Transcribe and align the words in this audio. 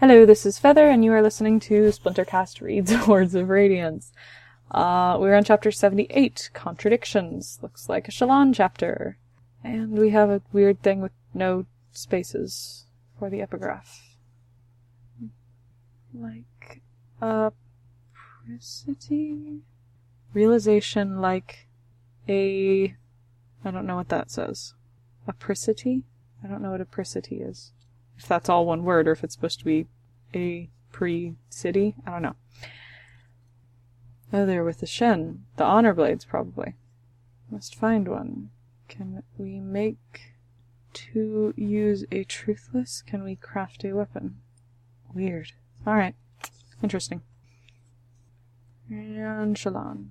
Hello, 0.00 0.24
this 0.24 0.46
is 0.46 0.58
Feather, 0.58 0.88
and 0.88 1.04
you 1.04 1.12
are 1.12 1.20
listening 1.20 1.60
to 1.60 1.90
Splintercast 1.90 2.62
Reads 2.62 3.06
Words 3.06 3.34
of 3.34 3.50
Radiance. 3.50 4.14
Uh, 4.70 5.18
we're 5.20 5.34
on 5.34 5.44
chapter 5.44 5.70
78, 5.70 6.48
Contradictions. 6.54 7.58
Looks 7.60 7.86
like 7.86 8.08
a 8.08 8.10
Shallan 8.10 8.54
chapter. 8.54 9.18
And 9.62 9.98
we 9.98 10.08
have 10.08 10.30
a 10.30 10.40
weird 10.54 10.82
thing 10.82 11.02
with 11.02 11.12
no 11.34 11.66
spaces 11.92 12.86
for 13.18 13.28
the 13.28 13.42
epigraph. 13.42 14.16
Like, 16.14 16.80
apricity? 18.48 19.60
Realization 20.32 21.20
like 21.20 21.68
a... 22.26 22.96
I 23.62 23.70
don't 23.70 23.86
know 23.86 23.96
what 23.96 24.08
that 24.08 24.30
says. 24.30 24.72
Apricity? 25.28 26.04
I 26.42 26.46
don't 26.46 26.62
know 26.62 26.70
what 26.70 26.80
apricity 26.80 27.42
is. 27.42 27.72
If 28.20 28.28
that's 28.28 28.50
all 28.50 28.66
one 28.66 28.84
word 28.84 29.08
or 29.08 29.12
if 29.12 29.24
it's 29.24 29.34
supposed 29.34 29.60
to 29.60 29.64
be 29.64 29.86
a 30.34 30.68
pre-city. 30.92 31.94
I 32.06 32.10
don't 32.10 32.20
know. 32.20 32.36
Oh, 34.30 34.44
they're 34.44 34.62
with 34.62 34.80
the 34.80 34.86
Shin. 34.86 35.46
The 35.56 35.64
honor 35.64 35.94
blades, 35.94 36.26
probably. 36.26 36.74
Must 37.50 37.74
find 37.74 38.06
one. 38.08 38.50
Can 38.88 39.22
we 39.38 39.58
make 39.58 40.34
to 40.92 41.54
use 41.56 42.04
a 42.12 42.24
truthless? 42.24 43.02
Can 43.06 43.24
we 43.24 43.36
craft 43.36 43.84
a 43.84 43.94
weapon? 43.94 44.36
Weird. 45.14 45.52
Alright. 45.86 46.14
Interesting. 46.82 47.22
And 48.90 49.56
Shallan. 49.56 50.08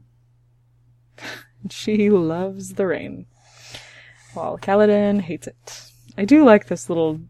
she 1.69 2.09
loves 2.09 2.73
the 2.73 2.87
rain. 2.87 3.27
While 4.33 4.57
Kaladin 4.57 5.21
hates 5.21 5.45
it. 5.45 5.91
I 6.17 6.25
do 6.25 6.43
like 6.43 6.69
this 6.69 6.89
little 6.89 7.21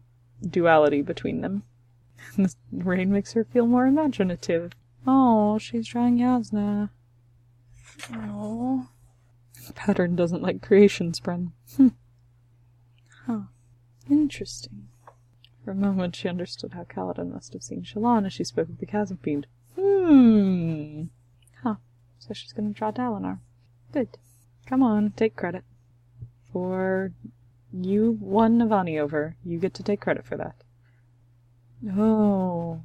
duality 0.48 1.02
between 1.02 1.40
them. 1.40 1.62
the 2.36 2.54
rain 2.72 3.12
makes 3.12 3.32
her 3.32 3.44
feel 3.44 3.66
more 3.66 3.86
imaginative. 3.86 4.72
Oh, 5.06 5.58
she's 5.58 5.88
drawing 5.88 6.18
Jasnah. 6.18 6.90
Oh. 8.12 8.88
Pattern 9.74 10.16
doesn't 10.16 10.42
like 10.42 10.60
creationspren. 10.60 11.52
Hmm. 11.76 11.88
Huh. 13.26 13.40
Interesting. 14.08 14.88
For 15.64 15.72
a 15.72 15.74
moment 15.74 16.16
she 16.16 16.28
understood 16.28 16.72
how 16.72 16.84
Kaladin 16.84 17.32
must 17.32 17.52
have 17.52 17.62
seen 17.62 17.82
Shallan 17.82 18.26
as 18.26 18.32
she 18.32 18.44
spoke 18.44 18.68
of 18.68 18.78
the 18.78 18.86
Chasm 18.86 19.18
Fiend. 19.18 19.46
Hmm. 19.78 21.04
Huh. 21.62 21.76
So 22.18 22.34
she's 22.34 22.52
gonna 22.52 22.70
draw 22.70 22.90
Dalinar. 22.90 23.40
Good. 23.92 24.18
Come 24.66 24.82
on, 24.82 25.12
take 25.12 25.36
credit. 25.36 25.64
For 26.52 27.12
you 27.72 28.18
won 28.20 28.58
Navani 28.58 28.98
over. 28.98 29.36
You 29.44 29.58
get 29.58 29.74
to 29.74 29.82
take 29.82 30.00
credit 30.00 30.24
for 30.24 30.36
that. 30.36 30.56
Oh. 31.96 32.82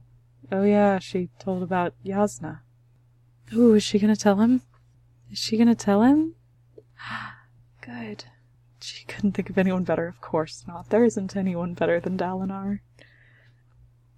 Oh 0.52 0.64
yeah, 0.64 1.00
she 1.00 1.30
told 1.40 1.64
about 1.64 1.94
Jasnah. 2.06 2.60
Ooh, 3.54 3.74
is 3.74 3.84
she 3.84 4.00
gonna 4.00 4.16
tell 4.16 4.38
him? 4.38 4.62
Is 5.32 5.40
she 5.40 5.58
gonna 5.58 5.76
tell 5.76 6.02
him? 6.02 6.36
Ah 7.00 7.36
Good. 7.82 8.26
She 8.82 9.06
couldn't 9.06 9.34
think 9.34 9.50
of 9.50 9.58
anyone 9.58 9.84
better, 9.84 10.08
of 10.08 10.22
course 10.22 10.64
not. 10.68 10.90
There 10.90 11.04
isn't 11.04 11.36
anyone 11.36 11.74
better 11.74 12.00
than 12.00 12.18
Dalinar. 12.18 12.80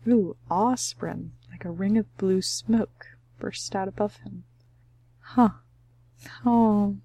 Ooh, 0.07 0.35
awespren, 0.49 1.31
like 1.49 1.65
a 1.65 1.71
ring 1.71 1.97
of 1.97 2.17
blue 2.17 2.41
smoke, 2.41 3.07
burst 3.39 3.75
out 3.75 3.87
above 3.87 4.17
him. 4.17 4.43
Huh. 5.19 5.49
Oh. 6.45 6.97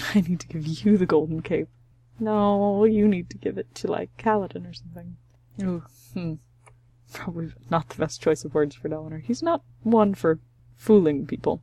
I 0.14 0.20
need 0.20 0.40
to 0.40 0.48
give 0.48 0.66
you 0.66 0.96
the 0.96 1.06
golden 1.06 1.42
cape. 1.42 1.68
No, 2.18 2.84
you 2.84 3.06
need 3.06 3.30
to 3.30 3.38
give 3.38 3.58
it 3.58 3.74
to, 3.76 3.88
like, 3.88 4.10
Kaladin 4.16 4.68
or 4.68 4.72
something. 4.72 5.16
Ooh, 5.62 5.84
hmm. 6.14 6.34
Probably 7.12 7.52
not 7.70 7.88
the 7.90 7.98
best 7.98 8.20
choice 8.20 8.44
of 8.44 8.54
words 8.54 8.74
for 8.74 8.88
Dalinar. 8.88 9.22
He's 9.22 9.42
not 9.42 9.62
one 9.82 10.14
for 10.14 10.40
fooling 10.76 11.26
people. 11.26 11.62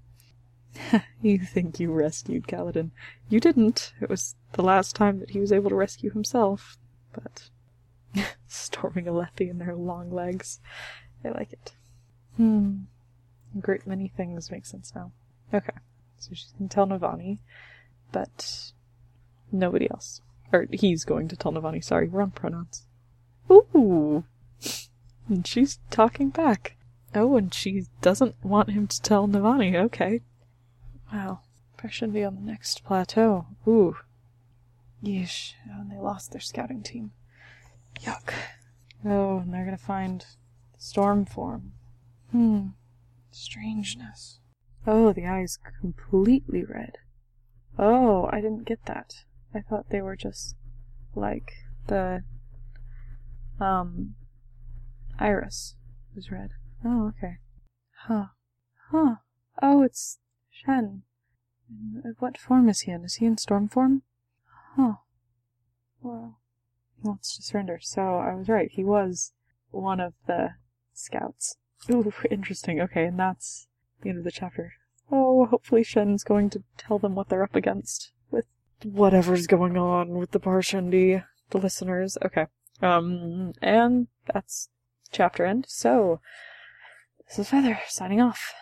you 1.22 1.40
think 1.40 1.80
you 1.80 1.92
rescued 1.92 2.48
Kaladin. 2.48 2.92
You 3.30 3.40
didn't. 3.40 3.94
It 4.02 4.10
was 4.10 4.36
the 4.54 4.64
last 4.64 4.96
time 4.96 5.20
that 5.20 5.32
he 5.32 5.40
was 5.40 5.52
able 5.52 5.70
to 5.70 5.76
rescue 5.76 6.12
himself. 6.12 6.78
But 7.12 7.50
storming 8.48 9.06
Alethi 9.06 9.50
in 9.50 9.60
their 9.60 9.76
long 9.76 10.12
legs. 10.12 10.60
I 11.24 11.30
like 11.30 11.54
it. 11.54 11.74
Hmm. 12.38 12.84
A 13.56 13.60
great 13.60 13.86
many 13.86 14.08
things 14.08 14.52
make 14.52 14.66
sense 14.66 14.94
now. 14.96 15.12
Okay. 15.54 15.78
So 16.18 16.32
she 16.34 16.46
can 16.58 16.70
tell 16.70 16.88
Navani, 16.88 17.40
but 18.12 18.72
nobody 19.52 19.90
else. 19.90 20.22
Or 20.52 20.68
he's 20.72 21.06
going 21.06 21.28
to 21.30 21.36
tell 21.36 21.52
Navani, 21.52 21.84
sorry, 21.84 22.08
wrong 22.08 22.32
pronouns. 22.32 22.86
Ooh! 23.52 24.24
And 25.28 25.48
she's 25.48 25.80
talking 25.90 26.30
back. 26.30 26.78
Oh, 27.16 27.38
and 27.38 27.54
she 27.54 27.86
doesn't 28.02 28.36
want 28.44 28.72
him 28.72 28.88
to 28.88 29.02
tell 29.02 29.28
Navani, 29.28 29.76
okay. 29.76 30.22
Wow. 31.12 31.42
Pressure 31.78 32.06
should 32.06 32.14
be 32.14 32.24
on 32.24 32.36
the 32.36 32.42
next 32.42 32.84
plateau. 32.84 33.46
Ooh. 33.68 33.98
Yeesh. 35.04 35.54
Oh, 35.70 35.82
and 35.82 35.92
they 35.92 35.98
lost 35.98 36.32
their 36.32 36.42
scouting 36.42 36.82
team. 36.82 37.12
Yuck. 38.02 38.34
Oh, 39.06 39.40
and 39.40 39.54
they're 39.54 39.66
gonna 39.66 39.78
find 39.78 40.26
storm 40.78 41.26
form. 41.26 41.74
Hmm. 42.32 42.68
Strangeness. 43.32 44.40
Oh, 44.88 45.14
the 45.14 45.26
eye's 45.26 45.60
completely 45.82 46.64
red. 46.64 46.98
Oh, 47.78 48.30
I 48.32 48.42
didn't 48.42 48.66
get 48.66 48.86
that. 48.86 49.24
I 49.56 49.62
thought 49.62 49.90
they 49.90 50.02
were 50.02 50.16
just 50.16 50.56
like 51.16 51.54
the 51.88 52.24
um 53.60 54.16
iris 55.20 55.76
was 56.16 56.32
red. 56.32 56.52
Oh, 56.84 57.08
okay. 57.10 57.38
Huh. 58.08 58.26
Huh. 58.92 59.16
Oh, 59.62 59.82
it's 59.82 60.20
Shen. 60.50 61.04
What 62.20 62.38
form 62.38 62.70
is 62.70 62.82
he 62.82 62.92
in? 62.92 63.04
Is 63.04 63.16
he 63.16 63.26
in 63.26 63.38
storm 63.38 63.68
form? 63.68 64.04
Huh. 64.76 64.96
Well, 66.02 66.40
he 66.96 67.08
wants 67.08 67.36
to 67.38 67.44
surrender. 67.44 67.80
So 67.82 68.18
I 68.18 68.36
was 68.36 68.50
right. 68.50 68.70
He 68.72 68.84
was 68.84 69.34
one 69.72 70.00
of 70.00 70.14
the 70.28 70.56
scouts. 70.94 71.58
Ooh, 71.90 72.12
interesting. 72.32 72.82
Okay, 72.82 73.06
and 73.06 73.20
that's 73.20 73.68
the 74.02 74.10
end 74.10 74.20
of 74.20 74.24
the 74.24 74.32
chapter. 74.32 74.74
Oh, 75.12 75.46
hopefully 75.46 75.84
Shen's 75.84 76.24
going 76.24 76.50
to 76.52 76.64
tell 76.78 77.00
them 77.00 77.16
what 77.16 77.30
they're 77.30 77.44
up 77.44 77.56
against 77.56 78.12
whatever's 78.84 79.48
going 79.48 79.78
on 79.78 80.10
with 80.10 80.32
the 80.32 80.40
Parshendi, 80.40 81.24
the 81.50 81.58
listeners. 81.58 82.18
Okay. 82.24 82.48
Um, 82.82 83.54
and 83.62 84.08
that's 84.32 84.70
chapter 85.12 85.46
end. 85.46 85.66
So, 85.68 86.20
this 87.28 87.40
is 87.40 87.50
Feather, 87.50 87.80
signing 87.88 88.22
off. 88.22 88.54